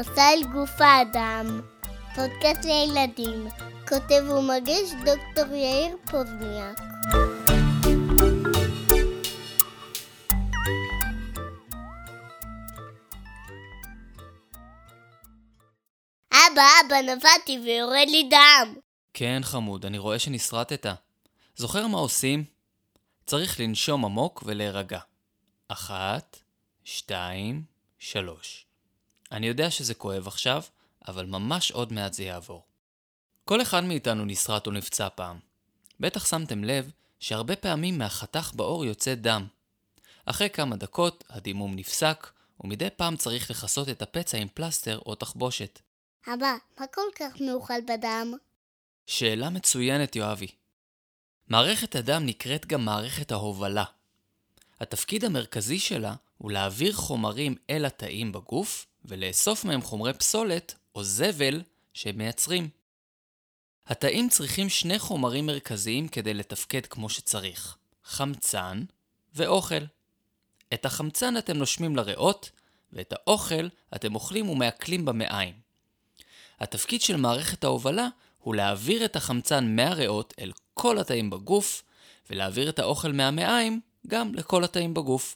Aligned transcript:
מסע 0.00 0.32
אל 0.32 0.44
גוף 0.52 0.80
האדם, 0.80 1.60
פודקאסט 2.14 2.64
לילדים, 2.64 3.48
כותב 3.88 4.30
ומגיש 4.30 4.90
דוקטור 4.92 5.54
יאיר 5.54 5.96
פוזניאק. 6.10 6.78
אבא, 16.32 16.62
אבא, 16.86 17.00
נפלתי 17.02 17.58
ויורד 17.64 18.08
לי 18.08 18.28
דם. 18.30 18.74
כן, 19.14 19.40
חמוד, 19.42 19.86
אני 19.86 19.98
רואה 19.98 20.18
שנסרטת. 20.18 20.86
זוכר 21.56 21.86
מה 21.86 21.98
עושים? 21.98 22.44
צריך 23.26 23.60
לנשום 23.60 24.04
עמוק 24.04 24.42
ולהירגע. 24.46 25.00
אחת, 25.68 26.36
שתיים, 26.84 27.62
שלוש. 27.98 28.67
אני 29.32 29.46
יודע 29.46 29.70
שזה 29.70 29.94
כואב 29.94 30.26
עכשיו, 30.26 30.62
אבל 31.08 31.26
ממש 31.26 31.70
עוד 31.70 31.92
מעט 31.92 32.12
זה 32.12 32.24
יעבור. 32.24 32.62
כל 33.44 33.62
אחד 33.62 33.84
מאיתנו 33.84 34.24
נסרט 34.24 34.66
או 34.66 34.72
נפצע 34.72 35.08
פעם. 35.14 35.38
בטח 36.00 36.26
שמתם 36.26 36.64
לב 36.64 36.90
שהרבה 37.20 37.56
פעמים 37.56 37.98
מהחתך 37.98 38.52
בעור 38.54 38.84
יוצא 38.84 39.14
דם. 39.14 39.46
אחרי 40.24 40.50
כמה 40.50 40.76
דקות 40.76 41.24
הדימום 41.28 41.76
נפסק, 41.76 42.30
ומדי 42.60 42.88
פעם 42.96 43.16
צריך 43.16 43.50
לכסות 43.50 43.88
את 43.88 44.02
הפצע 44.02 44.38
עם 44.38 44.48
פלסטר 44.54 44.98
או 45.06 45.14
תחבושת. 45.14 45.80
אבא, 46.26 46.54
מה 46.80 46.86
כל 46.86 47.02
כך 47.18 47.40
מאוכל 47.40 47.80
בדם? 47.80 48.32
שאלה 49.06 49.50
מצוינת, 49.50 50.16
יואבי. 50.16 50.48
מערכת 51.48 51.96
הדם 51.96 52.26
נקראת 52.26 52.66
גם 52.66 52.84
מערכת 52.84 53.32
ההובלה. 53.32 53.84
התפקיד 54.80 55.24
המרכזי 55.24 55.78
שלה 55.78 56.14
הוא 56.38 56.50
להעביר 56.50 56.92
חומרים 56.92 57.54
אל 57.70 57.84
התאים 57.84 58.32
בגוף 58.32 58.86
ולאסוף 59.08 59.64
מהם 59.64 59.82
חומרי 59.82 60.12
פסולת 60.12 60.74
או 60.94 61.04
זבל 61.04 61.62
שהם 61.94 62.18
מייצרים. 62.18 62.68
התאים 63.86 64.28
צריכים 64.28 64.68
שני 64.68 64.98
חומרים 64.98 65.46
מרכזיים 65.46 66.08
כדי 66.08 66.34
לתפקד 66.34 66.86
כמו 66.86 67.08
שצריך, 67.08 67.76
חמצן 68.04 68.84
ואוכל. 69.34 69.84
את 70.74 70.86
החמצן 70.86 71.36
אתם 71.36 71.56
נושמים 71.56 71.96
לריאות, 71.96 72.50
ואת 72.92 73.12
האוכל 73.12 73.68
אתם 73.94 74.14
אוכלים 74.14 74.48
ומעכלים 74.48 75.04
במעיים. 75.04 75.54
התפקיד 76.60 77.02
של 77.02 77.16
מערכת 77.16 77.64
ההובלה 77.64 78.08
הוא 78.38 78.54
להעביר 78.54 79.04
את 79.04 79.16
החמצן 79.16 79.76
מהריאות 79.76 80.34
אל 80.40 80.52
כל 80.74 80.98
התאים 80.98 81.30
בגוף, 81.30 81.82
ולהעביר 82.30 82.68
את 82.68 82.78
האוכל 82.78 83.12
מהמעיים 83.12 83.80
גם 84.06 84.34
לכל 84.34 84.64
התאים 84.64 84.94
בגוף. 84.94 85.34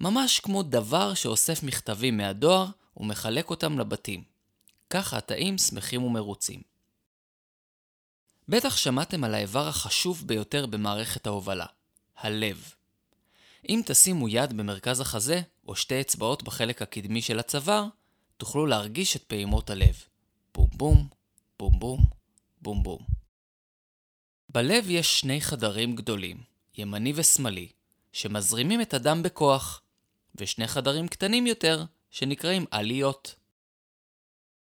ממש 0.00 0.40
כמו 0.40 0.62
דבר 0.62 1.14
שאוסף 1.14 1.62
מכתבים 1.62 2.16
מהדואר 2.16 2.66
ומחלק 2.96 3.50
אותם 3.50 3.78
לבתים. 3.78 4.24
ככה 4.90 5.18
התאים 5.18 5.58
שמחים 5.58 6.04
ומרוצים. 6.04 6.62
בטח 8.48 8.76
שמעתם 8.76 9.24
על 9.24 9.34
האיבר 9.34 9.68
החשוב 9.68 10.22
ביותר 10.26 10.66
במערכת 10.66 11.26
ההובלה, 11.26 11.66
הלב. 12.16 12.74
אם 13.68 13.82
תשימו 13.86 14.28
יד 14.28 14.52
במרכז 14.52 15.00
החזה, 15.00 15.40
או 15.66 15.76
שתי 15.76 16.00
אצבעות 16.00 16.42
בחלק 16.42 16.82
הקדמי 16.82 17.22
של 17.22 17.38
הצוואר, 17.38 17.86
תוכלו 18.36 18.66
להרגיש 18.66 19.16
את 19.16 19.22
פעימות 19.22 19.70
הלב. 19.70 20.04
בום 20.54 20.68
בום, 20.72 21.08
בום 21.58 21.78
בום, 21.78 22.04
בום 22.62 22.82
בום. 22.82 22.98
בלב 24.48 24.90
יש 24.90 25.20
שני 25.20 25.40
חדרים 25.40 25.96
גדולים, 25.96 26.42
ימני 26.78 27.12
ושמאלי, 27.16 27.68
שמזרימים 28.12 28.80
את 28.80 28.94
הדם 28.94 29.22
בכוח, 29.22 29.82
ושני 30.34 30.68
חדרים 30.68 31.08
קטנים 31.08 31.46
יותר, 31.46 31.84
שנקראים 32.16 32.64
עליות. 32.70 33.34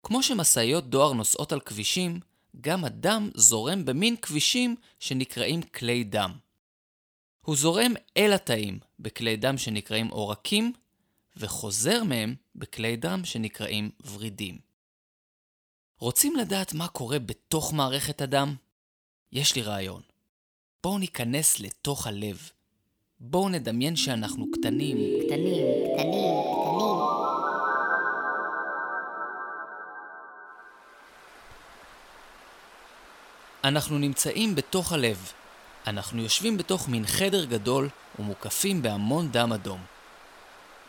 כמו 0.03 0.23
שמשאיות 0.23 0.89
דואר 0.89 1.13
נוסעות 1.13 1.51
על 1.51 1.59
כבישים, 1.59 2.19
גם 2.61 2.85
הדם 2.85 3.29
זורם 3.35 3.85
במין 3.85 4.15
כבישים 4.17 4.75
שנקראים 4.99 5.61
כלי 5.61 6.03
דם. 6.03 6.31
הוא 7.41 7.55
זורם 7.55 7.93
אל 8.17 8.33
התאים 8.33 8.79
בכלי 8.99 9.37
דם 9.37 9.57
שנקראים 9.57 10.07
עורקים, 10.07 10.73
וחוזר 11.37 12.03
מהם 12.03 12.35
בכלי 12.55 12.95
דם 12.95 13.21
שנקראים 13.23 13.89
ורידים. 14.11 14.59
רוצים 15.99 16.35
לדעת 16.35 16.73
מה 16.73 16.87
קורה 16.87 17.19
בתוך 17.19 17.73
מערכת 17.73 18.21
הדם? 18.21 18.55
יש 19.31 19.55
לי 19.55 19.61
רעיון. 19.61 20.01
בואו 20.83 20.97
ניכנס 20.97 21.59
לתוך 21.59 22.07
הלב. 22.07 22.49
בואו 23.19 23.49
נדמיין 23.49 23.95
שאנחנו 23.95 24.45
קטנים, 24.51 24.97
קטנים, 25.25 25.65
קטנים, 25.95 26.60
אנחנו 33.63 33.97
נמצאים 33.97 34.55
בתוך 34.55 34.91
הלב. 34.91 35.31
אנחנו 35.87 36.21
יושבים 36.21 36.57
בתוך 36.57 36.89
מין 36.89 37.07
חדר 37.07 37.45
גדול 37.45 37.89
ומוקפים 38.19 38.81
בהמון 38.81 39.31
דם 39.31 39.53
אדום. 39.53 39.81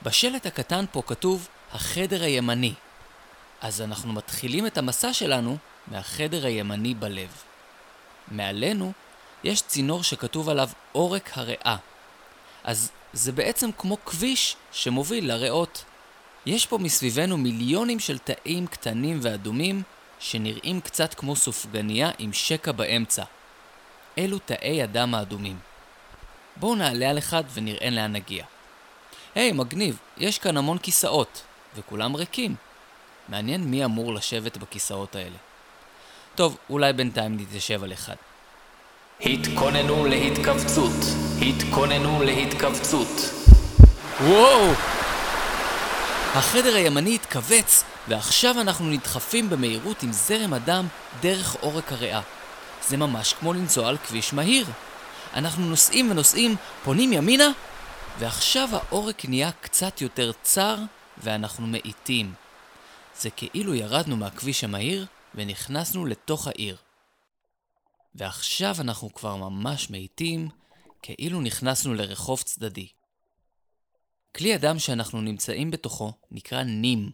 בשלט 0.02 0.46
הקטן 0.46 0.84
פה 0.92 1.02
כתוב 1.06 1.48
החדר 1.72 2.22
הימני. 2.22 2.74
אז 3.60 3.80
אנחנו 3.80 4.12
מתחילים 4.12 4.66
את 4.66 4.78
המסע 4.78 5.12
שלנו 5.12 5.56
מהחדר 5.86 6.46
הימני 6.46 6.94
בלב. 6.94 7.30
מעלינו 8.28 8.92
יש 9.44 9.62
צינור 9.62 10.02
שכתוב 10.02 10.48
עליו 10.48 10.68
עורק 10.92 11.30
הריאה. 11.34 11.76
אז 12.64 12.90
זה 13.12 13.32
בעצם 13.32 13.70
כמו 13.78 14.04
כביש 14.04 14.56
שמוביל 14.72 15.28
לריאות. 15.28 15.84
יש 16.46 16.66
פה 16.66 16.78
מסביבנו 16.78 17.36
מיליונים 17.36 18.00
של 18.00 18.18
תאים 18.18 18.66
קטנים 18.66 19.18
ואדומים 19.22 19.82
שנראים 20.22 20.80
קצת 20.80 21.14
כמו 21.14 21.36
סופגניה 21.36 22.10
עם 22.18 22.32
שקע 22.32 22.72
באמצע. 22.72 23.24
אלו 24.18 24.38
תאי 24.38 24.82
הדם 24.82 25.14
האדומים. 25.14 25.58
בואו 26.56 26.74
נעלה 26.74 27.10
על 27.10 27.18
אחד 27.18 27.44
ונראה 27.54 27.90
לאן 27.90 28.12
נגיע. 28.12 28.44
היי, 29.34 29.50
hey, 29.50 29.54
מגניב, 29.54 29.98
יש 30.16 30.38
כאן 30.38 30.56
המון 30.56 30.78
כיסאות, 30.78 31.42
וכולם 31.76 32.16
ריקים. 32.16 32.54
מעניין 33.28 33.64
מי 33.64 33.84
אמור 33.84 34.14
לשבת 34.14 34.56
בכיסאות 34.56 35.16
האלה. 35.16 35.36
טוב, 36.34 36.56
אולי 36.70 36.92
בינתיים 36.92 37.36
נתיישב 37.36 37.84
על 37.84 37.92
אחד. 37.92 38.16
התכוננו 39.20 40.06
להתכווצות. 40.06 41.00
התכוננו 41.40 42.22
להתכווצות. 42.22 43.08
וואו! 44.20 45.01
החדר 46.34 46.74
הימני 46.74 47.14
התכווץ, 47.14 47.84
ועכשיו 48.08 48.60
אנחנו 48.60 48.90
נדחפים 48.90 49.50
במהירות 49.50 50.02
עם 50.02 50.12
זרם 50.12 50.52
הדם 50.52 50.86
דרך 51.20 51.56
עורק 51.60 51.92
הריאה. 51.92 52.20
זה 52.88 52.96
ממש 52.96 53.32
כמו 53.32 53.52
לנסוע 53.52 53.88
על 53.88 53.98
כביש 53.98 54.32
מהיר. 54.32 54.66
אנחנו 55.34 55.64
נוסעים 55.66 56.10
ונוסעים, 56.10 56.56
פונים 56.84 57.12
ימינה, 57.12 57.48
ועכשיו 58.18 58.68
העורק 58.72 59.24
נהיה 59.24 59.50
קצת 59.60 60.00
יותר 60.00 60.32
צר, 60.42 60.76
ואנחנו 61.18 61.66
מאיטים. 61.66 62.34
זה 63.20 63.30
כאילו 63.30 63.74
ירדנו 63.74 64.16
מהכביש 64.16 64.64
המהיר 64.64 65.06
ונכנסנו 65.34 66.06
לתוך 66.06 66.46
העיר. 66.46 66.76
ועכשיו 68.14 68.76
אנחנו 68.78 69.14
כבר 69.14 69.36
ממש 69.36 69.90
מאיטים, 69.90 70.48
כאילו 71.02 71.40
נכנסנו 71.40 71.94
לרחוב 71.94 72.42
צדדי. 72.42 72.88
כלי 74.36 74.54
הדם 74.54 74.78
שאנחנו 74.78 75.20
נמצאים 75.20 75.70
בתוכו 75.70 76.12
נקרא 76.30 76.62
נים. 76.62 77.10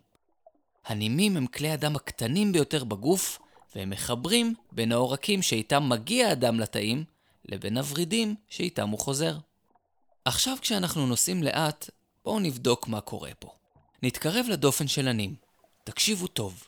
הנימים 0.87 1.37
הם 1.37 1.47
כלי 1.47 1.71
הדם 1.71 1.97
הקטנים 1.97 2.53
ביותר 2.53 2.85
בגוף, 2.85 3.39
והם 3.75 3.91
מחברים 3.91 4.55
בין 4.73 4.93
העורקים 4.93 5.43
שאיתם 5.43 5.89
מגיע 5.89 6.29
הדם 6.29 6.61
לתאים, 6.61 7.05
לבין 7.45 7.79
הוורידים 7.79 8.35
שאיתם 8.49 8.89
הוא 8.89 8.99
חוזר. 8.99 9.37
עכשיו 10.25 10.57
כשאנחנו 10.61 11.07
נוסעים 11.07 11.43
לאט, 11.43 11.91
בואו 12.25 12.41
נבדוק 12.41 12.89
מה 12.89 13.01
קורה 13.01 13.31
פה. 13.39 13.49
נתקרב 14.03 14.47
לדופן 14.49 14.89
של 14.89 15.09
הנים. 15.09 15.35
תקשיבו 15.85 16.27
טוב. 16.27 16.65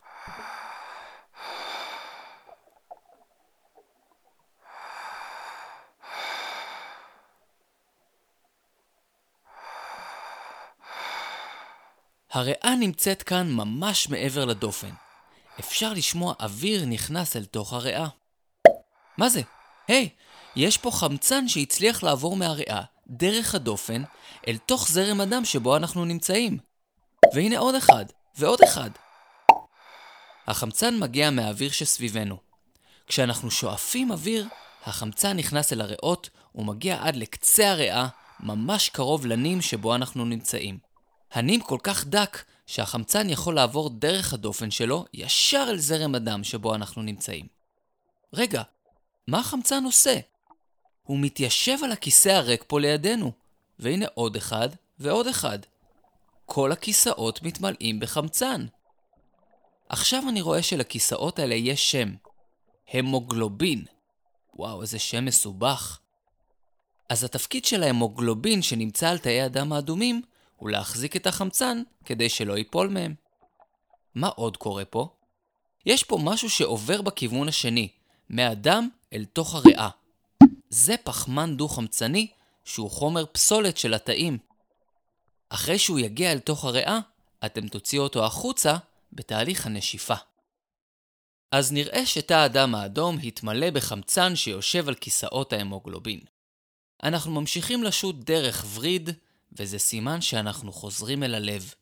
הריאה 12.32 12.74
נמצאת 12.80 13.22
כאן 13.22 13.52
ממש 13.52 14.08
מעבר 14.08 14.44
לדופן. 14.44 14.90
אפשר 15.60 15.92
לשמוע 15.92 16.34
אוויר 16.40 16.84
נכנס 16.86 17.36
אל 17.36 17.44
תוך 17.44 17.72
הריאה. 17.72 18.06
מה 19.18 19.28
זה? 19.28 19.40
היי, 19.88 20.08
hey, 20.08 20.20
יש 20.56 20.78
פה 20.78 20.90
חמצן 20.90 21.48
שהצליח 21.48 22.02
לעבור 22.02 22.36
מהריאה, 22.36 22.82
דרך 23.06 23.54
הדופן, 23.54 24.02
אל 24.48 24.56
תוך 24.56 24.88
זרם 24.88 25.20
הדם 25.20 25.44
שבו 25.44 25.76
אנחנו 25.76 26.04
נמצאים. 26.04 26.58
והנה 27.34 27.58
עוד 27.58 27.74
אחד, 27.74 28.04
ועוד 28.36 28.58
אחד. 28.64 28.90
החמצן 30.46 30.98
מגיע 30.98 31.30
מהאוויר 31.30 31.70
שסביבנו. 31.70 32.36
כשאנחנו 33.06 33.50
שואפים 33.50 34.10
אוויר, 34.10 34.48
החמצן 34.86 35.36
נכנס 35.36 35.72
אל 35.72 35.80
הריאות 35.80 36.30
ומגיע 36.54 37.02
עד 37.02 37.16
לקצה 37.16 37.70
הריאה, 37.70 38.08
ממש 38.40 38.88
קרוב 38.88 39.26
לנים 39.26 39.62
שבו 39.62 39.94
אנחנו 39.94 40.24
נמצאים. 40.24 40.89
הנים 41.32 41.60
כל 41.60 41.78
כך 41.82 42.06
דק 42.06 42.44
שהחמצן 42.66 43.30
יכול 43.30 43.54
לעבור 43.54 43.90
דרך 43.90 44.32
הדופן 44.32 44.70
שלו 44.70 45.04
ישר 45.14 45.66
אל 45.68 45.78
זרם 45.78 46.14
הדם 46.14 46.44
שבו 46.44 46.74
אנחנו 46.74 47.02
נמצאים. 47.02 47.46
רגע, 48.32 48.62
מה 49.26 49.38
החמצן 49.38 49.84
עושה? 49.84 50.18
הוא 51.02 51.18
מתיישב 51.20 51.76
על 51.84 51.92
הכיסא 51.92 52.28
הריק 52.28 52.64
פה 52.66 52.80
לידינו, 52.80 53.32
והנה 53.78 54.06
עוד 54.14 54.36
אחד 54.36 54.68
ועוד 54.98 55.26
אחד. 55.26 55.58
כל 56.46 56.72
הכיסאות 56.72 57.42
מתמלאים 57.42 58.00
בחמצן. 58.00 58.66
עכשיו 59.88 60.22
אני 60.28 60.40
רואה 60.40 60.62
שלכיסאות 60.62 61.38
האלה 61.38 61.54
יש 61.54 61.90
שם. 61.90 62.14
המוגלובין. 62.92 63.84
וואו, 64.54 64.82
איזה 64.82 64.98
שם 64.98 65.24
מסובך. 65.24 65.98
אז 67.08 67.24
התפקיד 67.24 67.64
של 67.64 67.82
ההמוגלובין 67.82 68.62
שנמצא 68.62 69.08
על 69.08 69.18
תאי 69.18 69.40
הדם 69.40 69.72
האדומים 69.72 70.22
הוא 70.60 70.70
להחזיק 70.70 71.16
את 71.16 71.26
החמצן 71.26 71.82
כדי 72.04 72.28
שלא 72.28 72.58
ייפול 72.58 72.88
מהם. 72.88 73.14
מה 74.14 74.28
עוד 74.28 74.56
קורה 74.56 74.84
פה? 74.84 75.08
יש 75.86 76.04
פה 76.04 76.18
משהו 76.22 76.50
שעובר 76.50 77.02
בכיוון 77.02 77.48
השני, 77.48 77.88
מהדם 78.28 78.88
אל 79.12 79.24
תוך 79.24 79.54
הריאה. 79.54 79.88
זה 80.70 80.94
פחמן 81.04 81.56
דו-חמצני 81.56 82.26
שהוא 82.64 82.90
חומר 82.90 83.24
פסולת 83.32 83.76
של 83.76 83.94
התאים. 83.94 84.38
אחרי 85.48 85.78
שהוא 85.78 85.98
יגיע 85.98 86.32
אל 86.32 86.38
תוך 86.38 86.64
הריאה, 86.64 86.98
אתם 87.46 87.68
תוציאו 87.68 88.02
אותו 88.02 88.24
החוצה 88.24 88.76
בתהליך 89.12 89.66
הנשיפה. 89.66 90.14
אז 91.52 91.72
נראה 91.72 92.06
שתא 92.06 92.34
הדם 92.34 92.74
האדום 92.74 93.18
התמלא 93.22 93.70
בחמצן 93.70 94.36
שיושב 94.36 94.88
על 94.88 94.94
כיסאות 94.94 95.52
ההמוגלובין. 95.52 96.20
אנחנו 97.02 97.40
ממשיכים 97.40 97.82
לשוט 97.82 98.16
דרך 98.16 98.64
וריד, 98.74 99.10
וזה 99.58 99.78
סימן 99.78 100.20
שאנחנו 100.20 100.72
חוזרים 100.72 101.22
אל 101.22 101.34
הלב. 101.34 101.74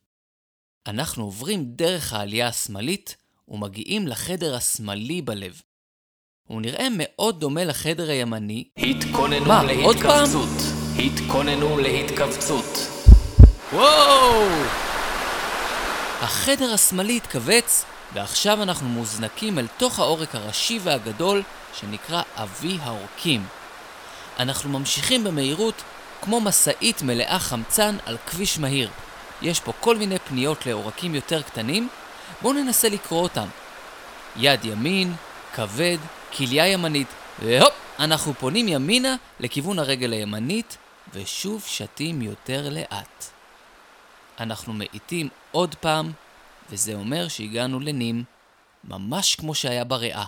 אנחנו 0.87 1.25
עוברים 1.25 1.65
דרך 1.65 2.12
העלייה 2.12 2.49
השמאלית 2.49 3.17
ומגיעים 3.49 4.09
לחדר 4.09 4.55
השמאלי 4.55 5.23
בלב. 5.23 5.62
הוא 6.49 6.61
נראה 6.61 6.87
מאוד 6.91 7.41
דומה 7.41 7.65
לחדר 7.65 8.11
הימני. 8.11 8.69
התכוננו 8.76 9.47
מה, 9.47 9.61
עוד 9.61 9.97
פעם? 9.97 10.23
להתכווצות. 10.23 10.49
התכוננו 10.99 11.79
להתכווצות. 11.79 12.79
וואו! 13.73 14.43
החדר 16.21 16.73
השמאלי 16.73 17.17
התכווץ, 17.17 17.85
ועכשיו 18.14 18.62
אנחנו 18.62 18.88
מוזנקים 18.88 19.59
אל 19.59 19.67
תוך 19.67 19.99
העורק 19.99 20.35
הראשי 20.35 20.79
והגדול, 20.82 21.43
שנקרא 21.75 22.23
אבי 22.35 22.79
העורקים. 22.81 23.47
אנחנו 24.38 24.79
ממשיכים 24.79 25.25
במהירות 25.25 25.82
כמו 26.23 26.41
משאית 26.41 27.03
מלאה 27.03 27.38
חמצן 27.38 27.97
על 28.06 28.17
כביש 28.26 28.59
מהיר. 28.59 28.91
יש 29.43 29.61
פה 29.61 29.73
כל 29.81 29.97
מיני 29.97 30.19
פניות 30.19 30.67
לעורקים 30.67 31.15
יותר 31.15 31.43
קטנים, 31.43 31.88
בואו 32.43 32.53
ננסה 32.53 32.88
לקרוא 32.88 33.23
אותם. 33.23 33.49
יד 34.37 34.65
ימין, 34.65 35.15
כבד, 35.55 35.99
כליה 36.37 36.67
ימנית, 36.67 37.09
והופ, 37.43 37.75
אנחנו 37.99 38.35
פונים 38.35 38.69
ימינה 38.69 39.17
לכיוון 39.41 39.79
הרגל 39.79 40.12
הימנית, 40.12 40.76
ושוב 41.12 41.65
שתים 41.67 42.23
יותר 42.23 42.69
לאט. 42.71 43.25
אנחנו 44.41 44.73
מאיטים 44.73 45.29
עוד 45.50 45.75
פעם, 45.75 46.12
וזה 46.71 46.94
אומר 46.94 47.29
שהגענו 47.29 47.81
לנים, 47.81 48.25
ממש 48.85 49.35
כמו 49.35 49.55
שהיה 49.55 49.85
בריאה. 49.85 50.25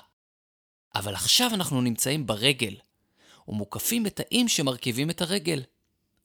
אבל 0.95 1.15
עכשיו 1.15 1.51
אנחנו 1.55 1.81
נמצאים 1.81 2.27
ברגל, 2.27 2.75
ומוקפים 3.49 4.03
בתאים 4.03 4.49
שמרכיבים 4.49 5.11
את 5.11 5.23
הרגל. 5.23 5.63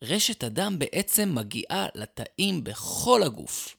רשת 0.04 0.44
הדם 0.44 0.80
בעצם 0.80 1.36
מגיעה 1.36 1.86
לתאים 1.96 2.64
בכל 2.64 3.24
הגוף. 3.24 3.76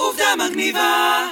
עובדה 0.00 0.24
מגניבה! 0.38 1.26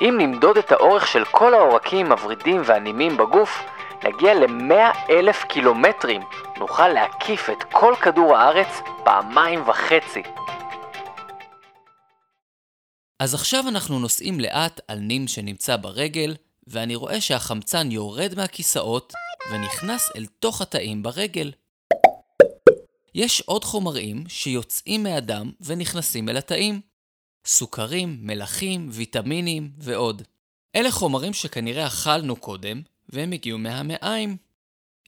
אם 0.00 0.14
נמדוד 0.18 0.58
את 0.58 0.72
האורך 0.72 1.06
של 1.06 1.24
כל 1.24 1.54
העורקים, 1.54 2.12
הוורידים 2.12 2.62
והנימים 2.64 3.16
בגוף, 3.16 3.50
נגיע 4.04 4.34
ל-100 4.34 5.10
אלף 5.10 5.44
קילומטרים. 5.44 6.22
נוכל 6.58 6.88
להקיף 6.88 7.50
את 7.50 7.62
כל 7.72 7.94
כדור 8.02 8.36
הארץ 8.36 8.68
פעמיים 9.04 9.68
וחצי. 9.68 10.22
אז 13.18 13.34
עכשיו 13.34 13.64
אנחנו 13.68 13.98
נוסעים 13.98 14.40
לאט 14.40 14.80
על 14.88 14.98
נים 14.98 15.28
שנמצא 15.28 15.76
ברגל, 15.76 16.36
ואני 16.66 16.94
רואה 16.94 17.20
שהחמצן 17.20 17.90
יורד 17.90 18.34
מהכיסאות 18.36 19.12
ונכנס 19.52 20.10
אל 20.16 20.26
תוך 20.26 20.60
התאים 20.60 21.02
ברגל. 21.02 21.52
יש 23.14 23.40
עוד 23.40 23.64
חומרים 23.64 24.24
שיוצאים 24.28 25.02
מהדם 25.02 25.50
ונכנסים 25.60 26.28
אל 26.28 26.36
התאים. 26.36 26.80
סוכרים, 27.44 28.18
מלחים, 28.20 28.88
ויטמינים 28.92 29.72
ועוד. 29.78 30.22
אלה 30.76 30.90
חומרים 30.90 31.34
שכנראה 31.34 31.86
אכלנו 31.86 32.36
קודם, 32.36 32.82
והם 33.08 33.32
הגיעו 33.32 33.58
מהמעיים. 33.58 34.36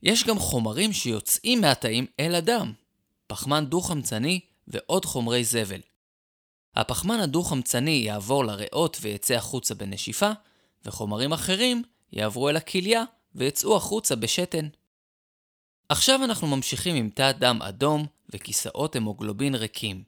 יש 0.03 0.23
גם 0.23 0.39
חומרים 0.39 0.93
שיוצאים 0.93 1.61
מהתאים 1.61 2.05
אל 2.19 2.35
הדם. 2.35 2.73
פחמן 3.27 3.65
דו-חמצני 3.65 4.39
ועוד 4.67 5.05
חומרי 5.05 5.43
זבל. 5.43 5.81
הפחמן 6.75 7.19
הדו-חמצני 7.19 7.91
יעבור 8.05 8.45
לריאות 8.45 8.97
ויצא 9.01 9.33
החוצה 9.33 9.75
בנשיפה, 9.75 10.31
וחומרים 10.85 11.33
אחרים 11.33 11.83
יעברו 12.11 12.49
אל 12.49 12.55
הכליה 12.55 13.03
ויצאו 13.35 13.75
החוצה 13.77 14.15
בשתן. 14.15 14.67
עכשיו 15.93 16.23
אנחנו 16.23 16.47
ממשיכים 16.47 16.95
עם 16.95 17.09
תא 17.09 17.31
דם 17.31 17.59
אדום 17.61 18.05
וכיסאות 18.33 18.95
המוגלובין 18.95 19.55
ריקים. 19.55 20.03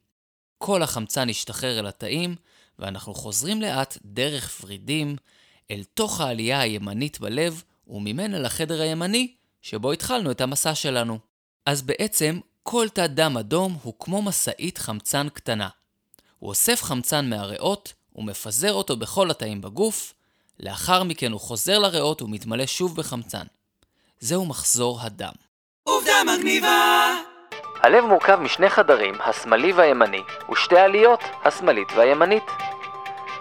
כל 0.57 0.83
החמצן 0.83 1.29
ישתחרר 1.29 1.79
אל 1.79 1.87
התאים, 1.87 2.35
ואנחנו 2.79 3.13
חוזרים 3.13 3.61
לאט 3.61 3.97
דרך 4.05 4.61
ורידים 4.63 5.15
אל 5.71 5.83
תוך 5.93 6.21
העלייה 6.21 6.59
הימנית 6.59 7.19
בלב, 7.19 7.63
וממנה 7.87 8.39
לחדר 8.39 8.81
הימני, 8.81 9.33
שבו 9.61 9.91
התחלנו 9.91 10.31
את 10.31 10.41
המסע 10.41 10.75
שלנו. 10.75 11.19
אז 11.65 11.81
בעצם, 11.81 12.39
כל 12.63 12.87
תא 12.93 13.07
דם 13.07 13.37
אדום 13.37 13.77
הוא 13.83 13.93
כמו 13.99 14.21
משאית 14.21 14.77
חמצן 14.77 15.29
קטנה. 15.29 15.69
הוא 16.39 16.49
אוסף 16.49 16.83
חמצן 16.83 17.29
מהריאות 17.29 17.93
ומפזר 18.15 18.73
אותו 18.73 18.97
בכל 18.97 19.31
התאים 19.31 19.61
בגוף, 19.61 20.13
לאחר 20.59 21.03
מכן 21.03 21.31
הוא 21.31 21.41
חוזר 21.41 21.79
לריאות 21.79 22.21
ומתמלא 22.21 22.65
שוב 22.65 22.95
בחמצן. 22.95 23.45
זהו 24.19 24.45
מחזור 24.45 25.01
הדם. 25.01 25.44
עובדה 25.87 26.13
מגניבה! 26.25 27.13
הלב 27.81 28.05
מורכב 28.05 28.39
משני 28.39 28.69
חדרים, 28.69 29.15
השמאלי 29.25 29.71
והימני, 29.71 30.23
ושתי 30.51 30.77
עליות, 30.77 31.23
השמאלית 31.43 31.87
והימנית. 31.95 32.51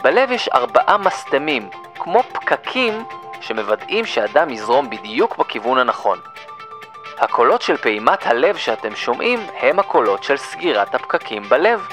בלב 0.02 0.30
יש 0.30 0.48
ארבעה 0.48 0.98
מסתמים, 0.98 1.68
כמו 1.94 2.22
פקקים, 2.22 3.04
שמוודאים 3.40 4.06
שהדם 4.06 4.50
יזרום 4.50 4.90
בדיוק 4.90 5.36
בכיוון 5.36 5.78
הנכון. 5.78 6.18
הקולות 7.18 7.62
של 7.62 7.76
פעימת 7.76 8.26
הלב 8.26 8.56
שאתם 8.56 8.96
שומעים 8.96 9.46
הם 9.60 9.78
הקולות 9.78 10.22
של 10.22 10.36
סגירת 10.36 10.94
הפקקים 10.94 11.42
בלב. 11.42 11.88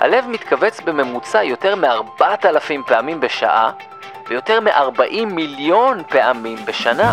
הלב 0.00 0.26
מתכווץ 0.28 0.80
בממוצע 0.80 1.42
יותר 1.42 1.76
מ-4,000 1.76 2.86
פעמים 2.86 3.20
בשעה, 3.20 3.70
ויותר 4.28 4.60
מ-40 4.60 5.24
מיליון 5.26 6.02
פעמים 6.08 6.58
בשנה. 6.64 7.12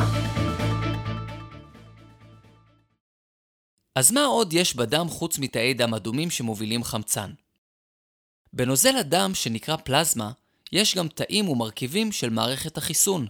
אז 3.99 4.11
מה 4.11 4.25
עוד 4.25 4.53
יש 4.53 4.75
בדם 4.75 5.07
חוץ 5.09 5.39
מתאי 5.39 5.73
דם 5.73 5.93
אדומים 5.93 6.29
שמובילים 6.29 6.83
חמצן? 6.83 7.31
בנוזל 8.53 8.95
הדם 8.95 9.31
שנקרא 9.33 9.75
פלזמה, 9.75 10.31
יש 10.71 10.95
גם 10.95 11.07
תאים 11.07 11.49
ומרכיבים 11.49 12.11
של 12.11 12.29
מערכת 12.29 12.77
החיסון. 12.77 13.27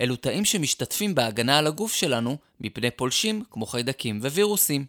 אלו 0.00 0.16
תאים 0.16 0.44
שמשתתפים 0.44 1.14
בהגנה 1.14 1.58
על 1.58 1.66
הגוף 1.66 1.94
שלנו 1.94 2.36
מפני 2.60 2.90
פולשים 2.90 3.44
כמו 3.50 3.66
חיידקים 3.66 4.18
ווירוסים. 4.22 4.86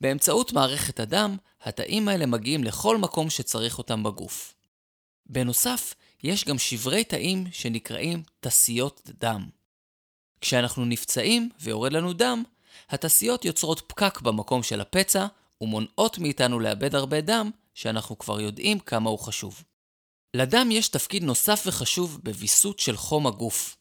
באמצעות 0.00 0.52
מערכת 0.52 1.00
הדם, 1.00 1.36
התאים 1.62 2.08
האלה 2.08 2.26
מגיעים 2.26 2.64
לכל 2.64 2.96
מקום 2.96 3.30
שצריך 3.30 3.78
אותם 3.78 4.02
בגוף. 4.02 4.54
בנוסף, 5.26 5.94
יש 6.22 6.44
גם 6.44 6.58
שברי 6.58 7.04
תאים 7.04 7.46
שנקראים 7.52 8.22
תסיות 8.40 9.10
דם. 9.20 9.48
כשאנחנו 10.40 10.84
נפצעים 10.84 11.50
ויורד 11.60 11.92
לנו 11.92 12.12
דם, 12.12 12.42
התסיות 12.90 13.44
יוצרות 13.44 13.82
פקק 13.86 14.20
במקום 14.20 14.62
של 14.62 14.80
הפצע 14.80 15.26
ומונעות 15.60 16.18
מאיתנו 16.18 16.60
לאבד 16.60 16.94
הרבה 16.94 17.20
דם, 17.20 17.50
שאנחנו 17.74 18.18
כבר 18.18 18.40
יודעים 18.40 18.80
כמה 18.80 19.10
הוא 19.10 19.18
חשוב. 19.18 19.62
לדם 20.34 20.70
יש 20.70 20.88
תפקיד 20.88 21.22
נוסף 21.22 21.62
וחשוב 21.66 22.20
בוויסות 22.22 22.78
של 22.78 22.96
חום 22.96 23.26
הגוף. 23.26 23.76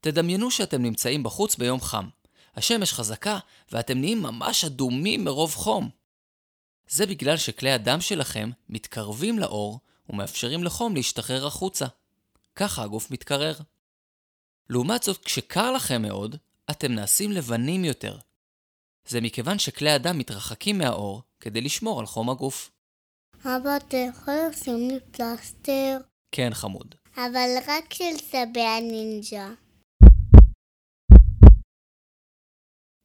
תדמיינו 0.00 0.50
שאתם 0.50 0.82
נמצאים 0.82 1.22
בחוץ 1.22 1.56
ביום 1.56 1.80
חם. 1.80 2.08
השמש 2.56 2.92
חזקה 2.92 3.38
ואתם 3.72 3.98
נהיים 3.98 4.22
ממש 4.22 4.64
אדומים 4.64 5.24
מרוב 5.24 5.54
חום. 5.54 5.90
זה 6.88 7.06
בגלל 7.06 7.36
שכלי 7.36 7.70
הדם 7.70 8.00
שלכם 8.00 8.50
מתקרבים 8.68 9.38
לאור 9.38 9.80
ומאפשרים 10.08 10.64
לחום 10.64 10.94
להשתחרר 10.94 11.46
החוצה. 11.46 11.86
ככה 12.56 12.82
הגוף 12.82 13.10
מתקרר. 13.10 13.54
לעומת 14.70 15.02
זאת, 15.02 15.24
כשקר 15.24 15.72
לכם 15.72 16.02
מאוד, 16.02 16.36
אתם 16.72 16.92
נעשים 16.92 17.32
לבנים 17.32 17.84
יותר. 17.84 18.18
זה 19.08 19.20
מכיוון 19.20 19.58
שכלי 19.58 19.90
הדם 19.90 20.18
מתרחקים 20.18 20.78
מהאור 20.78 21.22
כדי 21.40 21.60
לשמור 21.60 22.00
על 22.00 22.06
חום 22.06 22.30
הגוף. 22.30 22.70
אבא, 23.44 23.76
אתה 23.76 23.96
יכול 23.96 24.34
לשים 24.50 24.88
לי 24.88 24.98
פלסטר? 25.10 25.98
כן, 26.32 26.50
חמוד. 26.54 26.94
אבל 27.16 27.48
רק 27.66 27.94
של 27.94 28.18
צבי 28.30 28.60
הנינג'ה. 28.60 29.48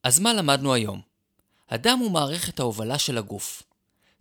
אז 0.03 0.19
מה 0.19 0.33
למדנו 0.33 0.73
היום? 0.73 1.01
הדם 1.69 1.97
הוא 2.01 2.11
מערכת 2.11 2.59
ההובלה 2.59 2.99
של 2.99 3.17
הגוף. 3.17 3.63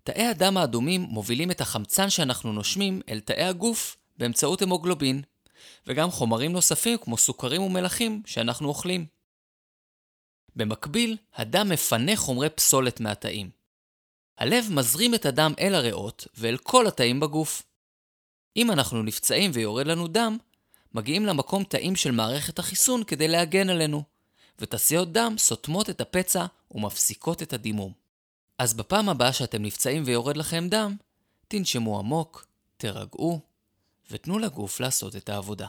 תאי 0.05 0.26
הדם 0.26 0.57
האדומים 0.57 1.00
מובילים 1.00 1.50
את 1.50 1.61
החמצן 1.61 2.11
שאנחנו 2.11 2.53
נושמים 2.53 3.00
אל 3.09 3.21
תאי 3.21 3.45
הגוף 3.45 3.97
באמצעות 4.19 4.62
המוגלובין, 4.62 5.23
וגם 5.87 6.11
חומרים 6.11 6.53
נוספים 6.53 6.99
כמו 6.99 7.17
סוכרים 7.17 7.62
ומלחים 7.62 8.23
שאנחנו 8.26 8.69
אוכלים. 8.69 9.16
במקביל, 10.57 11.17
הדם 11.35 11.69
מפנה 11.69 12.17
חומרי 12.17 12.49
פסולת 12.51 13.01
מהתאים. 13.01 13.51
הלב 14.39 14.67
מזרים 14.71 15.15
את 15.15 15.27
הדם 15.27 15.53
אל 15.61 15.75
הריאות 15.75 16.27
ואל 16.35 16.57
כל 16.57 16.87
התאים 16.87 17.21
בגוף. 17.21 17.63
אם 18.57 18.71
אנחנו 18.71 19.03
נפצעים 19.03 19.51
ויורד 19.55 19.87
לנו 19.87 20.09
דם, 20.09 20.39
מגיעים 20.95 21.27
למקום 21.27 21.65
תאים 21.65 21.97
של 21.97 22.11
מערכת 22.11 22.59
החיסון 22.59 23.05
כדי 23.05 23.29
להגן 23.29 23.71
עלינו, 23.71 24.03
ותעשיות 24.59 25.13
דם 25.13 25.35
סותמות 25.39 25.91
את 25.91 26.01
הפצע 26.01 26.47
ומפסיקות 26.71 27.43
את 27.43 27.53
הדימום. 27.53 27.93
אז 28.59 28.75
בפעם 28.75 29.09
הבאה 29.09 29.33
שאתם 29.33 29.63
נפצעים 29.63 30.03
ויורד 30.07 30.37
לכם 30.37 30.69
דם, 30.69 30.97
תנשמו 31.49 31.99
עמוק, 31.99 32.47
תירגעו, 32.77 33.41
ותנו 34.11 34.39
לגוף 34.39 34.81
לעשות 34.81 35.17
את 35.17 35.29
העבודה. 35.29 35.67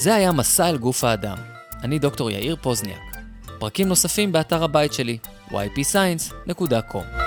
זה 0.00 0.14
היה 0.14 0.32
מסע 0.32 0.68
אל 0.68 0.78
גוף 0.78 1.04
האדם. 1.04 1.36
אני 1.82 1.98
דוקטור 1.98 2.30
יאיר 2.30 2.56
פוזניאק. 2.60 3.16
פרקים 3.58 3.88
נוספים 3.88 4.32
באתר 4.32 4.64
הבית 4.64 4.92
שלי, 4.92 5.18
ypscience.com 5.50 7.19